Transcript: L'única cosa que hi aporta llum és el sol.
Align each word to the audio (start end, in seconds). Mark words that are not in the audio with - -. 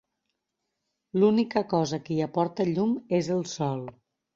L'única 1.21 1.65
cosa 1.75 2.03
que 2.09 2.19
hi 2.19 2.21
aporta 2.31 2.69
llum 2.75 3.01
és 3.23 3.35
el 3.41 3.51
sol. 3.59 3.91